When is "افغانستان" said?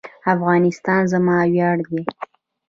0.33-1.01